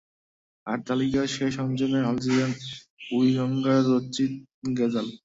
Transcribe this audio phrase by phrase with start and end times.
[0.67, 2.51] আর তালিকায় শেষ সংযোজন আলজেরিয়ান
[3.11, 4.31] উইঙ্গার রাচিদ
[4.77, 5.07] গেজাল।